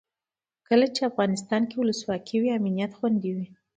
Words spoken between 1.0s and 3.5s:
افغانستان کې ولسواکي وي امنیت خوندي وي.